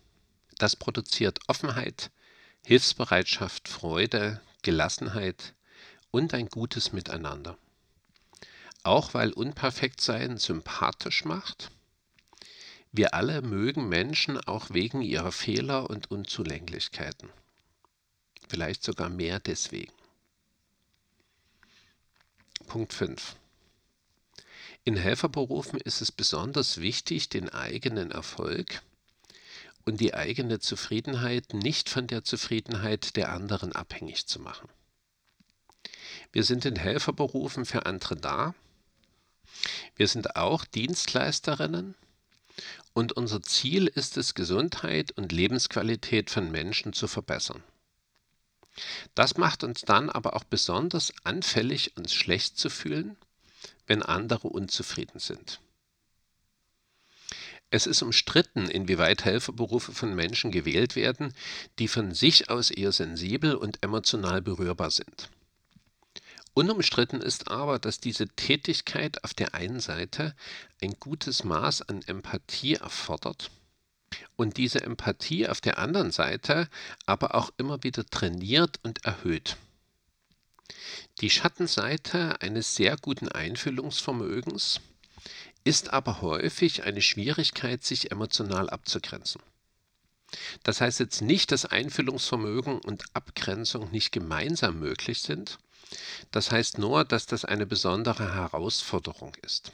Das 0.59 0.77
produziert 0.77 1.39
Offenheit, 1.47 2.11
Hilfsbereitschaft, 2.65 3.69
Freude, 3.69 4.41
Gelassenheit 4.63 5.55
und 6.11 6.35
ein 6.35 6.49
gutes 6.49 6.93
Miteinander. 6.93 7.57
Auch 8.83 9.15
weil 9.15 9.33
Unperfektsein 9.33 10.39
sympathisch 10.39 11.25
macht 11.25 11.71
wir 12.93 13.15
alle 13.15 13.41
mögen 13.43 13.89
Menschen 13.89 14.39
auch 14.39 14.71
wegen 14.71 15.01
ihrer 15.01 15.31
Fehler 15.31 15.89
und 15.89 16.11
Unzulänglichkeiten. 16.11 17.31
Vielleicht 18.49 18.83
sogar 18.83 19.09
mehr 19.09 19.39
deswegen. 19.39 19.93
Punkt 22.67 22.93
5. 22.93 23.37
In 24.83 24.97
Helferberufen 24.97 25.81
ist 25.81 26.01
es 26.01 26.11
besonders 26.11 26.81
wichtig, 26.81 27.29
den 27.29 27.49
eigenen 27.49 28.11
Erfolg 28.11 28.83
und 29.85 30.01
die 30.01 30.15
eigene 30.15 30.59
Zufriedenheit 30.59 31.55
nicht 31.55 31.89
von 31.89 32.07
der 32.07 32.25
Zufriedenheit 32.25 33.15
der 33.17 33.33
anderen 33.33 33.73
abhängig 33.73 34.27
zu 34.27 34.41
machen. 34.41 34.69
Wir 36.33 36.45
sind 36.45 36.65
in 36.65 36.77
Helferberufen 36.77 37.65
für 37.67 37.87
andere 37.87 38.17
da. 38.17 38.55
Wir 39.97 40.09
sind 40.09 40.37
auch 40.37 40.65
Dienstleisterinnen 40.65 41.95
und 42.93 43.13
unser 43.13 43.43
Ziel 43.43 43.87
ist 43.87 44.17
es, 44.17 44.35
Gesundheit 44.35 45.13
und 45.13 45.33
Lebensqualität 45.33 46.31
von 46.31 46.51
Menschen 46.51 46.93
zu 46.93 47.09
verbessern. 47.09 47.63
Das 49.15 49.37
macht 49.37 49.65
uns 49.65 49.83
dann 49.83 50.11
aber 50.11 50.35
auch 50.37 50.45
besonders 50.45 51.13
anfällig, 51.25 51.97
uns 51.97 52.13
schlecht 52.13 52.59
zu 52.59 52.71
fühlen, 52.71 53.17
wenn 53.87 54.03
andere 54.03 54.49
unzufrieden 54.49 55.19
sind. 55.19 55.61
Es 57.71 57.87
ist 57.87 58.03
umstritten, 58.03 58.69
inwieweit 58.69 59.25
Helferberufe 59.25 59.93
von 59.93 60.15
Menschen 60.15 60.51
gewählt 60.51 60.97
werden, 60.97 61.33
die 61.79 61.87
von 61.87 62.15
sich 62.15 62.51
aus 62.51 62.71
eher 62.71 62.91
sensibel 62.91 63.55
und 63.55 63.83
emotional 63.83 64.43
berührbar 64.43 64.91
sind. 64.91 65.31
Unumstritten 66.61 67.23
ist 67.23 67.51
aber, 67.51 67.79
dass 67.79 68.01
diese 68.01 68.29
Tätigkeit 68.29 69.25
auf 69.25 69.33
der 69.33 69.55
einen 69.55 69.81
Seite 69.81 70.35
ein 70.83 70.93
gutes 71.01 71.43
Maß 71.43 71.89
an 71.89 72.03
Empathie 72.03 72.75
erfordert 72.75 73.51
und 74.37 74.59
diese 74.59 74.83
Empathie 74.83 75.49
auf 75.49 75.63
der 75.63 75.79
anderen 75.79 76.11
Seite 76.11 76.69
aber 77.07 77.35
auch 77.35 77.51
immer 77.57 77.83
wieder 77.83 78.05
trainiert 78.05 78.79
und 78.83 79.07
erhöht. 79.07 79.57
Die 81.23 81.31
Schattenseite 81.31 82.43
eines 82.43 82.75
sehr 82.75 82.99
guten 82.99 83.29
Einfühlungsvermögens 83.29 84.83
ist 85.65 85.95
aber 85.95 86.21
häufig 86.21 86.83
eine 86.83 87.01
Schwierigkeit, 87.01 87.85
sich 87.85 88.11
emotional 88.11 88.69
abzugrenzen. 88.69 89.41
Das 90.63 90.83
heißt 90.83 91.01
jetzt 91.01 91.23
nicht, 91.23 91.53
dass 91.53 91.65
Einfühlungsvermögen 91.65 92.81
und 92.81 93.05
Abgrenzung 93.15 93.91
nicht 93.93 94.13
gemeinsam 94.13 94.79
möglich 94.79 95.23
sind, 95.23 95.59
das 96.31 96.51
heißt 96.51 96.79
nur, 96.79 97.05
dass 97.05 97.27
das 97.27 97.45
eine 97.45 97.67
besondere 97.67 98.35
Herausforderung 98.35 99.35
ist. 99.43 99.73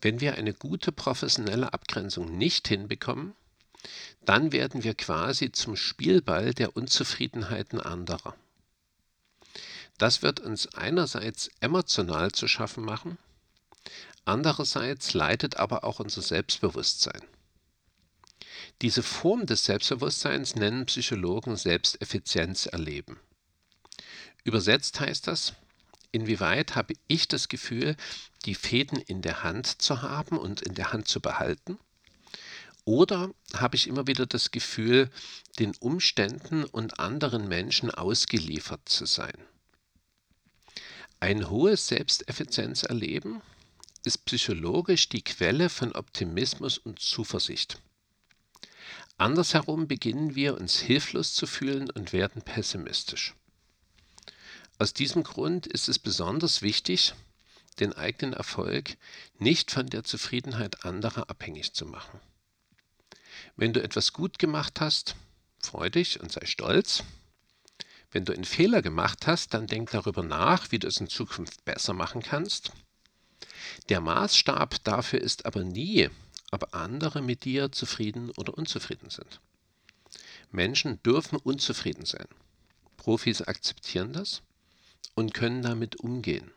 Wenn 0.00 0.20
wir 0.20 0.34
eine 0.34 0.52
gute 0.52 0.90
professionelle 0.90 1.72
Abgrenzung 1.72 2.36
nicht 2.36 2.66
hinbekommen, 2.66 3.34
dann 4.24 4.52
werden 4.52 4.84
wir 4.84 4.94
quasi 4.94 5.52
zum 5.52 5.76
Spielball 5.76 6.54
der 6.54 6.76
Unzufriedenheiten 6.76 7.80
anderer. 7.80 8.34
Das 9.98 10.22
wird 10.22 10.40
uns 10.40 10.74
einerseits 10.74 11.50
emotional 11.60 12.32
zu 12.32 12.48
schaffen 12.48 12.84
machen, 12.84 13.18
andererseits 14.24 15.14
leidet 15.14 15.56
aber 15.56 15.84
auch 15.84 16.00
unser 16.00 16.22
Selbstbewusstsein. 16.22 17.22
Diese 18.80 19.02
Form 19.02 19.46
des 19.46 19.64
Selbstbewusstseins 19.64 20.56
nennen 20.56 20.86
Psychologen 20.86 21.56
Selbsteffizienz 21.56 22.66
erleben. 22.66 23.20
Übersetzt 24.44 24.98
heißt 25.00 25.26
das, 25.26 25.54
inwieweit 26.10 26.74
habe 26.74 26.94
ich 27.08 27.28
das 27.28 27.48
Gefühl, 27.48 27.96
die 28.44 28.54
Fäden 28.54 28.98
in 28.98 29.22
der 29.22 29.42
Hand 29.42 29.80
zu 29.80 30.02
haben 30.02 30.36
und 30.38 30.62
in 30.62 30.74
der 30.74 30.92
Hand 30.92 31.08
zu 31.08 31.20
behalten? 31.20 31.78
Oder 32.84 33.30
habe 33.54 33.76
ich 33.76 33.86
immer 33.86 34.08
wieder 34.08 34.26
das 34.26 34.50
Gefühl, 34.50 35.08
den 35.58 35.74
Umständen 35.76 36.64
und 36.64 36.98
anderen 36.98 37.48
Menschen 37.48 37.90
ausgeliefert 37.92 38.88
zu 38.88 39.06
sein? 39.06 39.36
Ein 41.20 41.48
hohes 41.48 41.86
Selbsteffizienzerleben 41.86 43.40
ist 44.04 44.24
psychologisch 44.24 45.08
die 45.08 45.22
Quelle 45.22 45.68
von 45.68 45.92
Optimismus 45.92 46.78
und 46.78 46.98
Zuversicht. 46.98 47.80
Andersherum 49.18 49.86
beginnen 49.86 50.34
wir 50.34 50.58
uns 50.58 50.80
hilflos 50.80 51.34
zu 51.34 51.46
fühlen 51.46 51.88
und 51.90 52.12
werden 52.12 52.42
pessimistisch. 52.42 53.36
Aus 54.78 54.92
diesem 54.92 55.22
Grund 55.22 55.66
ist 55.66 55.88
es 55.88 55.98
besonders 55.98 56.62
wichtig, 56.62 57.14
den 57.80 57.92
eigenen 57.92 58.34
Erfolg 58.34 58.96
nicht 59.38 59.70
von 59.70 59.86
der 59.86 60.04
Zufriedenheit 60.04 60.84
anderer 60.84 61.30
abhängig 61.30 61.72
zu 61.72 61.86
machen. 61.86 62.20
Wenn 63.56 63.72
du 63.72 63.82
etwas 63.82 64.12
gut 64.12 64.38
gemacht 64.38 64.80
hast, 64.80 65.14
freu 65.58 65.88
dich 65.90 66.20
und 66.20 66.32
sei 66.32 66.44
stolz. 66.46 67.02
Wenn 68.10 68.24
du 68.24 68.32
einen 68.32 68.44
Fehler 68.44 68.82
gemacht 68.82 69.26
hast, 69.26 69.54
dann 69.54 69.66
denk 69.66 69.90
darüber 69.90 70.22
nach, 70.22 70.70
wie 70.70 70.78
du 70.78 70.86
es 70.86 70.98
in 70.98 71.08
Zukunft 71.08 71.64
besser 71.64 71.94
machen 71.94 72.22
kannst. 72.22 72.72
Der 73.88 74.00
Maßstab 74.00 74.84
dafür 74.84 75.20
ist 75.20 75.46
aber 75.46 75.64
nie, 75.64 76.10
ob 76.50 76.74
andere 76.74 77.22
mit 77.22 77.44
dir 77.44 77.72
zufrieden 77.72 78.30
oder 78.32 78.56
unzufrieden 78.56 79.08
sind. 79.08 79.40
Menschen 80.50 81.02
dürfen 81.02 81.36
unzufrieden 81.36 82.04
sein. 82.04 82.26
Profis 82.98 83.40
akzeptieren 83.40 84.12
das 84.12 84.42
und 85.14 85.34
können 85.34 85.62
damit 85.62 85.96
umgehen. 85.96 86.50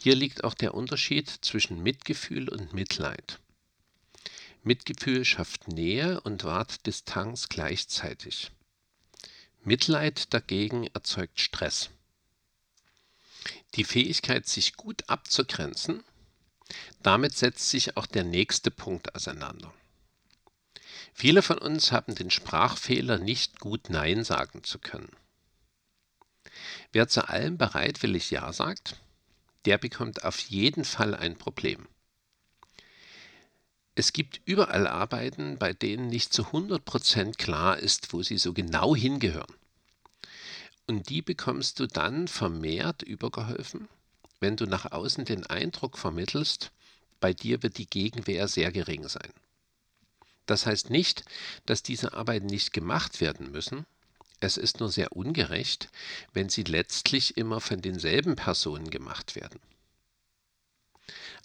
Hier 0.00 0.16
liegt 0.16 0.44
auch 0.44 0.54
der 0.54 0.74
Unterschied 0.74 1.28
zwischen 1.28 1.82
Mitgefühl 1.82 2.48
und 2.48 2.72
Mitleid. 2.72 3.38
Mitgefühl 4.64 5.24
schafft 5.24 5.68
Nähe 5.68 6.20
und 6.20 6.44
wahrt 6.44 6.86
Distanz 6.86 7.48
gleichzeitig. 7.48 8.50
Mitleid 9.64 10.34
dagegen 10.34 10.88
erzeugt 10.88 11.40
Stress. 11.40 11.90
Die 13.74 13.84
Fähigkeit, 13.84 14.46
sich 14.46 14.76
gut 14.76 15.08
abzugrenzen, 15.08 16.02
damit 17.02 17.36
setzt 17.36 17.70
sich 17.70 17.96
auch 17.96 18.06
der 18.06 18.24
nächste 18.24 18.70
Punkt 18.70 19.14
auseinander. 19.14 19.72
Viele 21.14 21.42
von 21.42 21.58
uns 21.58 21.92
haben 21.92 22.14
den 22.14 22.30
Sprachfehler, 22.30 23.18
nicht 23.18 23.60
gut 23.60 23.90
Nein 23.90 24.24
sagen 24.24 24.64
zu 24.64 24.78
können. 24.78 25.14
Wer 26.92 27.08
zu 27.08 27.28
allem 27.28 27.58
bereitwillig 27.58 28.30
Ja 28.30 28.52
sagt, 28.52 28.96
der 29.64 29.78
bekommt 29.78 30.24
auf 30.24 30.38
jeden 30.38 30.84
Fall 30.84 31.14
ein 31.14 31.36
Problem. 31.36 31.86
Es 33.94 34.12
gibt 34.12 34.40
überall 34.46 34.86
Arbeiten, 34.86 35.58
bei 35.58 35.72
denen 35.72 36.08
nicht 36.08 36.32
zu 36.32 36.44
100% 36.44 37.36
klar 37.36 37.78
ist, 37.78 38.12
wo 38.12 38.22
sie 38.22 38.38
so 38.38 38.52
genau 38.54 38.96
hingehören. 38.96 39.54
Und 40.86 41.10
die 41.10 41.22
bekommst 41.22 41.78
du 41.78 41.86
dann 41.86 42.26
vermehrt 42.26 43.02
übergeholfen, 43.02 43.88
wenn 44.40 44.56
du 44.56 44.64
nach 44.64 44.90
außen 44.90 45.24
den 45.24 45.46
Eindruck 45.46 45.98
vermittelst, 45.98 46.72
bei 47.20 47.32
dir 47.32 47.62
wird 47.62 47.78
die 47.78 47.86
Gegenwehr 47.86 48.48
sehr 48.48 48.72
gering 48.72 49.06
sein. 49.08 49.32
Das 50.46 50.66
heißt 50.66 50.90
nicht, 50.90 51.24
dass 51.66 51.82
diese 51.82 52.14
Arbeiten 52.14 52.46
nicht 52.46 52.72
gemacht 52.72 53.20
werden 53.20 53.52
müssen. 53.52 53.86
Es 54.42 54.56
ist 54.56 54.80
nur 54.80 54.90
sehr 54.90 55.12
ungerecht, 55.12 55.88
wenn 56.32 56.48
sie 56.48 56.64
letztlich 56.64 57.36
immer 57.36 57.60
von 57.60 57.80
denselben 57.80 58.34
Personen 58.34 58.90
gemacht 58.90 59.36
werden. 59.36 59.60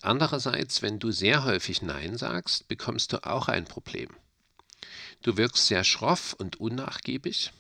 Andererseits, 0.01 0.81
wenn 0.81 0.97
du 0.97 1.11
sehr 1.11 1.43
häufig 1.43 1.83
Nein 1.83 2.17
sagst, 2.17 2.67
bekommst 2.67 3.13
du 3.13 3.23
auch 3.23 3.49
ein 3.49 3.65
Problem. 3.65 4.09
Du 5.21 5.37
wirkst 5.37 5.67
sehr 5.67 5.83
schroff 5.83 6.33
und 6.33 6.59
unnachgiebig 6.59 7.51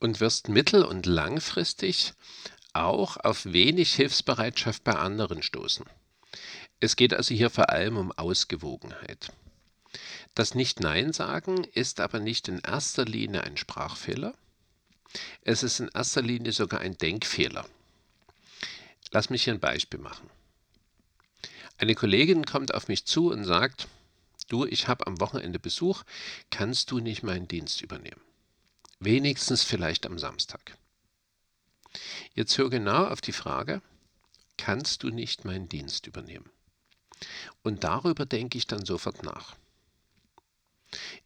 und 0.00 0.20
wirst 0.20 0.50
mittel- 0.50 0.84
und 0.84 1.06
langfristig 1.06 2.12
auch 2.74 3.16
auf 3.16 3.46
wenig 3.46 3.94
Hilfsbereitschaft 3.94 4.84
bei 4.84 4.96
anderen 4.96 5.42
stoßen. 5.42 5.86
Es 6.80 6.96
geht 6.96 7.14
also 7.14 7.34
hier 7.34 7.48
vor 7.48 7.70
allem 7.70 7.96
um 7.96 8.12
Ausgewogenheit. 8.12 9.32
Das 10.34 10.54
Nicht-Nein 10.54 11.14
sagen 11.14 11.64
ist 11.64 12.00
aber 12.00 12.20
nicht 12.20 12.48
in 12.48 12.58
erster 12.58 13.06
Linie 13.06 13.44
ein 13.44 13.56
Sprachfehler. 13.56 14.34
Es 15.42 15.62
ist 15.62 15.80
in 15.80 15.88
erster 15.88 16.22
Linie 16.22 16.52
sogar 16.52 16.80
ein 16.80 16.98
Denkfehler. 16.98 17.66
Lass 19.10 19.30
mich 19.30 19.44
hier 19.44 19.54
ein 19.54 19.60
Beispiel 19.60 20.00
machen. 20.00 20.28
Eine 21.78 21.94
Kollegin 21.94 22.46
kommt 22.46 22.74
auf 22.74 22.88
mich 22.88 23.04
zu 23.04 23.30
und 23.30 23.44
sagt, 23.44 23.88
du, 24.48 24.64
ich 24.64 24.88
habe 24.88 25.06
am 25.06 25.20
Wochenende 25.20 25.58
Besuch, 25.58 26.02
kannst 26.50 26.90
du 26.90 26.98
nicht 26.98 27.22
meinen 27.22 27.48
Dienst 27.48 27.80
übernehmen? 27.82 28.20
Wenigstens 29.00 29.62
vielleicht 29.62 30.06
am 30.06 30.18
Samstag. 30.18 30.76
Jetzt 32.34 32.56
hör 32.58 32.70
genau 32.70 33.06
auf 33.06 33.20
die 33.20 33.32
Frage, 33.32 33.82
kannst 34.56 35.02
du 35.02 35.10
nicht 35.10 35.44
meinen 35.44 35.68
Dienst 35.68 36.06
übernehmen? 36.06 36.50
Und 37.62 37.84
darüber 37.84 38.26
denke 38.26 38.58
ich 38.58 38.66
dann 38.66 38.84
sofort 38.84 39.22
nach. 39.22 39.56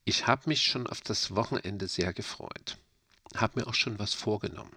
Ich 0.04 0.26
habe 0.26 0.48
mich 0.48 0.62
schon 0.62 0.86
auf 0.86 1.00
das 1.00 1.34
Wochenende 1.34 1.88
sehr 1.88 2.12
gefreut, 2.12 2.78
habe 3.36 3.60
mir 3.60 3.66
auch 3.66 3.74
schon 3.74 3.98
was 3.98 4.14
vorgenommen 4.14 4.76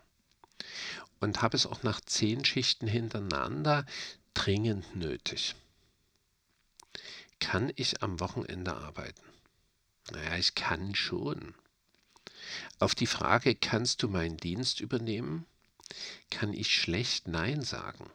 und 1.19 1.41
habe 1.41 1.55
es 1.55 1.65
auch 1.65 1.83
nach 1.83 2.01
zehn 2.01 2.43
Schichten 2.43 2.87
hintereinander 2.87 3.85
dringend 4.33 4.95
nötig. 4.95 5.55
Kann 7.39 7.71
ich 7.75 8.03
am 8.03 8.19
Wochenende 8.19 8.75
arbeiten? 8.75 9.21
Naja, 10.11 10.35
ich 10.37 10.55
kann 10.55 10.95
schon. 10.95 11.53
Auf 12.79 12.95
die 12.95 13.07
Frage, 13.07 13.55
kannst 13.55 14.03
du 14.03 14.09
meinen 14.09 14.37
Dienst 14.37 14.79
übernehmen, 14.79 15.45
kann 16.29 16.53
ich 16.53 16.73
schlecht 16.73 17.27
Nein 17.27 17.61
sagen. 17.61 18.09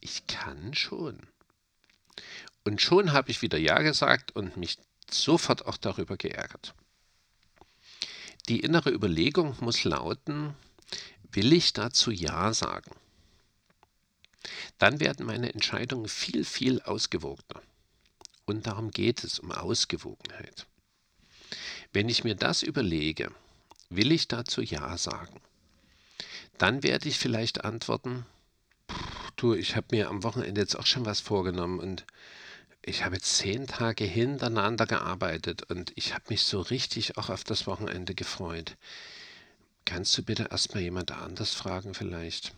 Ich 0.00 0.26
kann 0.26 0.74
schon. 0.74 1.18
Und 2.64 2.80
schon 2.80 3.12
habe 3.12 3.30
ich 3.30 3.42
wieder 3.42 3.58
Ja 3.58 3.80
gesagt 3.80 4.34
und 4.34 4.56
mich 4.56 4.78
sofort 5.10 5.66
auch 5.66 5.76
darüber 5.76 6.16
geärgert. 6.16 6.74
Die 8.48 8.60
innere 8.60 8.90
Überlegung 8.90 9.56
muss 9.60 9.84
lauten, 9.84 10.54
will 11.32 11.52
ich 11.52 11.72
dazu 11.72 12.10
Ja 12.10 12.52
sagen? 12.52 12.90
Dann 14.78 15.00
werden 15.00 15.24
meine 15.24 15.52
Entscheidungen 15.54 16.08
viel, 16.08 16.44
viel 16.44 16.82
ausgewogener. 16.82 17.62
Und 18.44 18.66
darum 18.66 18.90
geht 18.90 19.24
es, 19.24 19.38
um 19.38 19.50
Ausgewogenheit. 19.50 20.66
Wenn 21.94 22.10
ich 22.10 22.24
mir 22.24 22.34
das 22.34 22.62
überlege, 22.62 23.32
will 23.88 24.12
ich 24.12 24.28
dazu 24.28 24.60
Ja 24.60 24.98
sagen, 24.98 25.40
dann 26.58 26.82
werde 26.82 27.08
ich 27.08 27.18
vielleicht 27.18 27.64
antworten, 27.64 28.26
du, 29.36 29.54
ich 29.54 29.74
habe 29.76 29.86
mir 29.92 30.08
am 30.08 30.22
Wochenende 30.22 30.60
jetzt 30.60 30.76
auch 30.78 30.86
schon 30.86 31.06
was 31.06 31.20
vorgenommen 31.20 31.78
und 31.80 32.04
ich 32.86 33.04
habe 33.04 33.20
zehn 33.20 33.66
Tage 33.66 34.04
hintereinander 34.04 34.86
gearbeitet 34.86 35.62
und 35.70 35.92
ich 35.96 36.14
habe 36.14 36.24
mich 36.28 36.42
so 36.44 36.60
richtig 36.60 37.16
auch 37.16 37.30
auf 37.30 37.44
das 37.44 37.66
Wochenende 37.66 38.14
gefreut. 38.14 38.76
Kannst 39.84 40.16
du 40.16 40.22
bitte 40.22 40.48
erstmal 40.50 40.82
jemand 40.82 41.12
anders 41.12 41.54
fragen 41.54 41.94
vielleicht? 41.94 42.52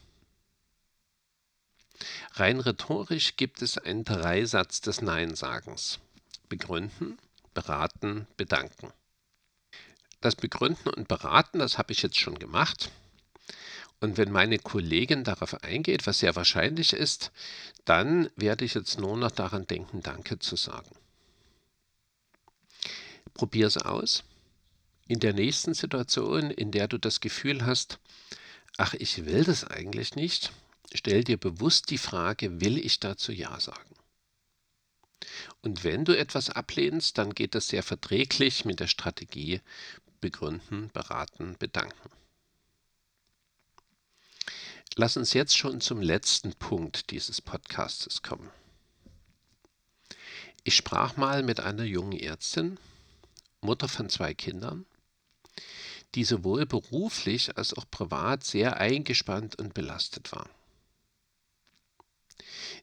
Rein 2.33 2.61
rhetorisch 2.61 3.37
gibt 3.37 3.62
es 3.62 3.79
einen 3.79 4.05
Dreisatz 4.05 4.81
des 4.81 5.01
Neinsagens. 5.01 6.01
Begründen, 6.49 7.19
beraten, 7.55 8.27
bedanken. 8.37 8.93
Das 10.21 10.35
Begründen 10.35 10.89
und 10.89 11.09
Beraten, 11.09 11.59
das 11.59 11.79
habe 11.79 11.93
ich 11.93 12.03
jetzt 12.03 12.19
schon 12.19 12.39
gemacht. 12.39 12.91
Und 14.01 14.19
wenn 14.19 14.31
meine 14.31 14.59
Kollegin 14.59 15.25
darauf 15.25 15.63
eingeht, 15.63 16.07
was 16.07 16.19
sehr 16.19 16.37
wahrscheinlich 16.37 16.93
ist, 16.93 17.33
dann 17.85 18.31
werde 18.37 18.65
ich 18.65 18.75
jetzt 18.75 18.99
nur 18.99 19.17
noch 19.17 19.31
daran 19.31 19.67
denken, 19.67 20.03
Danke 20.03 20.39
zu 20.39 20.57
sagen. 20.57 20.95
Probier 23.33 23.67
es 23.67 23.79
aus. 23.79 24.25
In 25.09 25.21
der 25.21 25.33
nächsten 25.33 25.73
Situation, 25.73 26.51
in 26.51 26.73
der 26.73 26.89
du 26.89 26.99
das 26.99 27.21
Gefühl 27.21 27.65
hast, 27.65 27.99
ach, 28.77 28.95
ich 28.95 29.25
will 29.25 29.45
das 29.45 29.65
eigentlich 29.65 30.15
nicht, 30.15 30.53
stell 30.93 31.25
dir 31.25 31.39
bewusst 31.39 31.91
die 31.91 31.99
Frage, 31.99 32.61
will 32.61 32.79
ich 32.79 33.01
dazu 33.01 33.33
Ja 33.33 33.59
sagen? 33.61 33.95
Und 35.63 35.85
wenn 35.85 36.05
du 36.05 36.17
etwas 36.17 36.51
ablehnst, 36.51 37.19
dann 37.19 37.35
geht 37.35 37.55
das 37.55 37.69
sehr 37.69 37.83
verträglich 37.83 38.65
mit 38.65 38.81
der 38.81 38.89
Strategie 38.89 39.61
begründen, 40.21 40.91
beraten, 40.93 41.57
bedanken. 41.59 42.11
Lass 44.99 45.19
uns 45.19 45.35
jetzt 45.35 45.55
schon 45.55 45.83
zum 45.83 46.01
letzten 46.01 46.55
Punkt 46.55 47.11
dieses 47.11 47.43
Podcastes 47.43 48.23
kommen. 48.23 48.51
Ich 50.65 50.75
sprach 50.75 51.19
mal 51.19 51.43
mit 51.43 51.61
einer 51.61 51.85
jungen 51.85 52.19
Ärztin, 52.19 52.79
Mutter 53.61 53.89
von 53.89 54.09
zwei 54.09 54.33
Kindern, 54.33 54.87
die 56.15 56.25
sowohl 56.25 56.65
beruflich 56.65 57.59
als 57.59 57.75
auch 57.75 57.85
privat 57.91 58.43
sehr 58.43 58.79
eingespannt 58.79 59.59
und 59.59 59.75
belastet 59.75 60.33
war. 60.33 60.49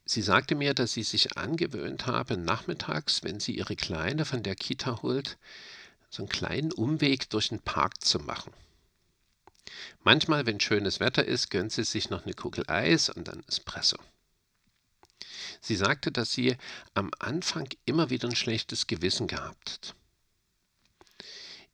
Sie 0.05 0.21
sagte 0.21 0.53
mir, 0.53 0.75
dass 0.75 0.93
sie 0.93 1.01
sich 1.01 1.35
angewöhnt 1.35 2.05
habe, 2.05 2.37
nachmittags, 2.37 3.23
wenn 3.23 3.39
sie 3.39 3.57
ihre 3.57 3.75
Kleine 3.75 4.25
von 4.25 4.43
der 4.43 4.53
Kita 4.53 5.01
holt, 5.01 5.39
so 6.11 6.21
einen 6.21 6.29
kleinen 6.29 6.73
Umweg 6.73 7.31
durch 7.31 7.49
den 7.49 7.59
Park 7.59 8.03
zu 8.03 8.19
machen. 8.19 8.53
Manchmal, 10.03 10.45
wenn 10.45 10.59
schönes 10.59 10.99
Wetter 10.99 11.25
ist, 11.25 11.49
gönnt 11.49 11.71
sie 11.71 11.83
sich 11.83 12.09
noch 12.09 12.23
eine 12.23 12.33
Kugel 12.33 12.65
Eis 12.67 13.09
und 13.09 13.27
dann 13.27 13.43
Espresso. 13.47 13.97
Sie 15.61 15.75
sagte, 15.75 16.11
dass 16.11 16.33
sie 16.33 16.57
am 16.93 17.11
Anfang 17.19 17.69
immer 17.85 18.09
wieder 18.09 18.27
ein 18.27 18.35
schlechtes 18.35 18.87
Gewissen 18.87 19.27
gehabt 19.27 19.71
hat. 19.71 19.95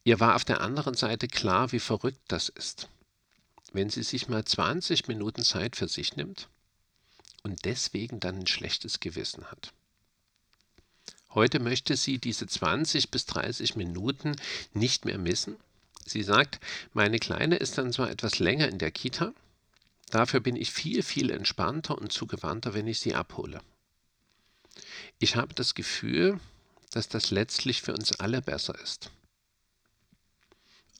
Ihr 0.03 0.19
war 0.19 0.35
auf 0.35 0.45
der 0.45 0.61
anderen 0.61 0.93
Seite 0.93 1.27
klar, 1.27 1.71
wie 1.71 1.79
verrückt 1.79 2.21
das 2.27 2.49
ist, 2.49 2.87
wenn 3.73 3.89
sie 3.89 4.03
sich 4.03 4.27
mal 4.27 4.45
20 4.45 5.07
Minuten 5.07 5.43
Zeit 5.43 5.75
für 5.75 5.87
sich 5.87 6.15
nimmt 6.15 6.47
und 7.43 7.65
deswegen 7.65 8.19
dann 8.19 8.39
ein 8.39 8.47
schlechtes 8.47 8.99
Gewissen 8.99 9.45
hat. 9.51 9.73
Heute 11.31 11.59
möchte 11.59 11.95
sie 11.95 12.17
diese 12.17 12.47
20 12.47 13.11
bis 13.11 13.25
30 13.25 13.75
Minuten 13.75 14.35
nicht 14.73 15.05
mehr 15.05 15.19
missen 15.19 15.57
Sie 16.09 16.23
sagt, 16.23 16.59
meine 16.93 17.19
Kleine 17.19 17.57
ist 17.57 17.77
dann 17.77 17.93
zwar 17.93 18.09
etwas 18.09 18.39
länger 18.39 18.67
in 18.67 18.79
der 18.79 18.91
Kita, 18.91 19.33
dafür 20.09 20.39
bin 20.39 20.55
ich 20.55 20.71
viel, 20.71 21.03
viel 21.03 21.29
entspannter 21.29 21.97
und 21.97 22.11
zugewandter, 22.11 22.73
wenn 22.73 22.87
ich 22.87 22.99
sie 22.99 23.13
abhole. 23.13 23.61
Ich 25.19 25.35
habe 25.35 25.53
das 25.53 25.75
Gefühl, 25.75 26.39
dass 26.91 27.09
das 27.09 27.29
letztlich 27.29 27.81
für 27.81 27.93
uns 27.93 28.19
alle 28.19 28.41
besser 28.41 28.73
ist. 28.79 29.11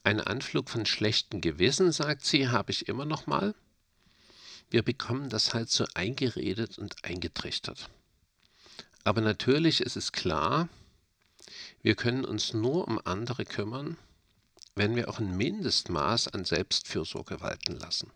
Ein 0.04 0.20
Anflug 0.20 0.70
von 0.70 0.86
schlechtem 0.86 1.40
Gewissen, 1.40 1.92
sagt 1.92 2.24
sie, 2.24 2.48
habe 2.48 2.70
ich 2.70 2.88
immer 2.88 3.04
noch 3.04 3.26
mal. 3.26 3.54
Wir 4.70 4.82
bekommen 4.82 5.28
das 5.28 5.52
halt 5.52 5.70
so 5.70 5.84
eingeredet 5.94 6.78
und 6.78 7.04
eingetrichtert. 7.04 7.90
Aber 9.02 9.20
natürlich 9.20 9.80
ist 9.80 9.96
es 9.96 10.12
klar, 10.12 10.68
wir 11.82 11.96
können 11.96 12.24
uns 12.24 12.54
nur 12.54 12.86
um 12.86 13.00
andere 13.04 13.44
kümmern, 13.44 13.96
wenn 14.74 14.96
wir 14.96 15.08
auch 15.08 15.18
ein 15.18 15.36
Mindestmaß 15.36 16.28
an 16.28 16.44
Selbstfürsorge 16.44 17.40
walten 17.40 17.76
lassen. 17.76 18.10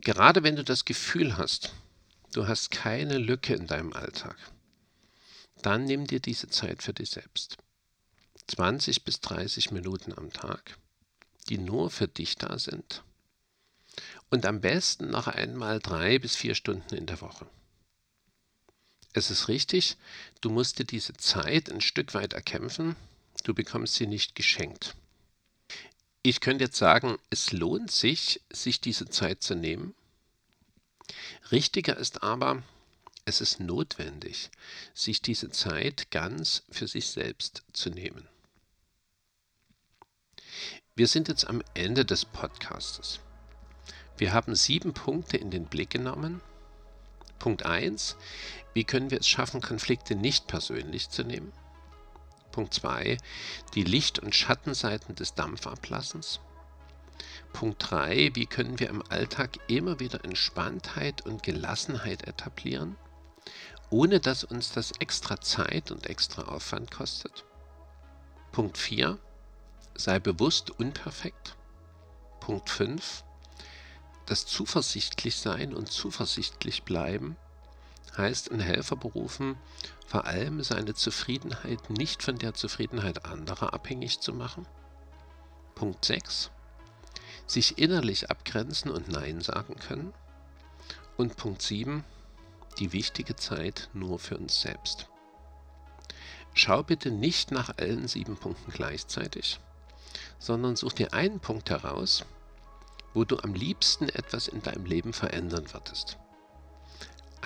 Gerade 0.00 0.42
wenn 0.42 0.56
du 0.56 0.64
das 0.64 0.84
Gefühl 0.84 1.36
hast, 1.36 1.74
du 2.32 2.46
hast 2.46 2.70
keine 2.70 3.18
Lücke 3.18 3.54
in 3.54 3.66
deinem 3.66 3.92
Alltag, 3.92 4.36
dann 5.62 5.84
nimm 5.84 6.06
dir 6.06 6.20
diese 6.20 6.48
Zeit 6.48 6.82
für 6.82 6.92
dich 6.92 7.10
selbst. 7.10 7.56
20 8.46 9.04
bis 9.04 9.20
30 9.20 9.72
Minuten 9.72 10.14
am 10.14 10.32
Tag, 10.32 10.78
die 11.48 11.58
nur 11.58 11.90
für 11.90 12.08
dich 12.08 12.36
da 12.36 12.58
sind. 12.58 13.02
Und 14.30 14.46
am 14.46 14.60
besten 14.60 15.10
noch 15.10 15.26
einmal 15.26 15.80
drei 15.80 16.18
bis 16.18 16.36
vier 16.36 16.54
Stunden 16.54 16.94
in 16.94 17.06
der 17.06 17.20
Woche. 17.20 17.46
Es 19.12 19.30
ist 19.30 19.48
richtig, 19.48 19.96
du 20.40 20.50
musst 20.50 20.78
dir 20.78 20.84
diese 20.84 21.14
Zeit 21.14 21.70
ein 21.70 21.80
Stück 21.80 22.14
weit 22.14 22.34
erkämpfen, 22.34 22.94
du 23.44 23.54
bekommst 23.54 23.94
sie 23.94 24.06
nicht 24.06 24.34
geschenkt. 24.34 24.96
Ich 26.22 26.40
könnte 26.40 26.64
jetzt 26.64 26.76
sagen, 26.76 27.16
es 27.30 27.52
lohnt 27.52 27.90
sich, 27.90 28.42
sich 28.50 28.80
diese 28.80 29.08
Zeit 29.08 29.42
zu 29.42 29.54
nehmen. 29.54 29.94
Richtiger 31.50 31.96
ist 31.96 32.22
aber, 32.22 32.62
es 33.24 33.40
ist 33.40 33.60
notwendig, 33.60 34.50
sich 34.94 35.22
diese 35.22 35.50
Zeit 35.50 36.10
ganz 36.10 36.64
für 36.70 36.88
sich 36.88 37.08
selbst 37.08 37.62
zu 37.72 37.90
nehmen. 37.90 38.28
Wir 40.96 41.06
sind 41.06 41.28
jetzt 41.28 41.46
am 41.46 41.62
Ende 41.74 42.04
des 42.04 42.24
Podcastes. 42.24 43.20
Wir 44.16 44.32
haben 44.32 44.56
sieben 44.56 44.94
Punkte 44.94 45.36
in 45.36 45.50
den 45.50 45.66
Blick 45.66 45.90
genommen. 45.90 46.40
Punkt 47.38 47.64
1. 47.64 48.16
Wie 48.74 48.84
können 48.84 49.10
wir 49.10 49.20
es 49.20 49.28
schaffen, 49.28 49.60
Konflikte 49.60 50.16
nicht 50.16 50.48
persönlich 50.48 51.08
zu 51.08 51.22
nehmen? 51.22 51.52
Punkt 52.52 52.74
2. 52.74 53.18
Die 53.74 53.84
Licht- 53.84 54.18
und 54.18 54.34
Schattenseiten 54.34 55.14
des 55.14 55.34
Dampfablassens. 55.34 56.40
Punkt 57.52 57.90
3. 57.90 58.34
Wie 58.34 58.46
können 58.46 58.78
wir 58.78 58.88
im 58.88 59.02
Alltag 59.10 59.58
immer 59.68 60.00
wieder 60.00 60.24
Entspanntheit 60.24 61.24
und 61.24 61.42
Gelassenheit 61.42 62.26
etablieren, 62.26 62.96
ohne 63.90 64.20
dass 64.20 64.44
uns 64.44 64.72
das 64.72 64.92
extra 64.98 65.40
Zeit 65.40 65.90
und 65.90 66.06
extra 66.06 66.42
Aufwand 66.42 66.90
kostet? 66.90 67.44
Punkt 68.52 68.78
4 68.78 69.18
sei 69.94 70.18
bewusst 70.20 70.70
unperfekt. 70.70 71.56
Punkt 72.40 72.70
5. 72.70 73.24
Das 74.26 74.46
Zuversichtlichsein 74.46 75.74
und 75.74 75.90
zuversichtlich 75.90 76.84
bleiben 76.84 77.36
heißt 78.16 78.48
in 78.48 78.60
Helferberufen 78.60 79.56
vor 80.06 80.24
allem 80.24 80.62
seine 80.62 80.94
Zufriedenheit 80.94 81.90
nicht 81.90 82.22
von 82.22 82.38
der 82.38 82.54
Zufriedenheit 82.54 83.26
anderer 83.26 83.74
abhängig 83.74 84.20
zu 84.20 84.32
machen. 84.32 84.66
Punkt 85.74 86.04
6. 86.04 86.50
Sich 87.46 87.78
innerlich 87.78 88.30
abgrenzen 88.30 88.90
und 88.90 89.08
Nein 89.08 89.40
sagen 89.40 89.76
können. 89.76 90.12
Und 91.16 91.36
Punkt 91.36 91.62
7. 91.62 92.04
Die 92.78 92.92
wichtige 92.92 93.36
Zeit 93.36 93.90
nur 93.92 94.18
für 94.18 94.38
uns 94.38 94.60
selbst. 94.60 95.08
Schau 96.54 96.82
bitte 96.82 97.10
nicht 97.10 97.50
nach 97.50 97.76
allen 97.76 98.08
sieben 98.08 98.36
Punkten 98.36 98.72
gleichzeitig, 98.72 99.60
sondern 100.38 100.74
such 100.74 100.94
dir 100.94 101.12
einen 101.12 101.40
Punkt 101.40 101.70
heraus, 101.70 102.24
wo 103.14 103.24
du 103.24 103.38
am 103.38 103.54
liebsten 103.54 104.08
etwas 104.08 104.48
in 104.48 104.62
deinem 104.62 104.84
Leben 104.84 105.12
verändern 105.12 105.72
würdest. 105.72 106.18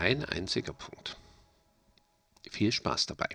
Ein 0.03 0.25
einziger 0.25 0.73
Punkt. 0.73 1.17
Viel 2.51 2.73
Spaß 2.73 3.07
dabei. 3.07 3.29